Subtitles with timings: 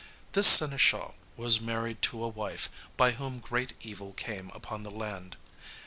[0.31, 5.37] This seneschal was married to a wife, by whom great evil came upon the land.